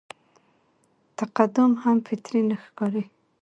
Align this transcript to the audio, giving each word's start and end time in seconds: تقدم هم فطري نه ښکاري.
تقدم 1.17 1.71
هم 1.81 1.97
فطري 2.07 2.41
نه 2.49 2.55
ښکاري. 2.63 3.03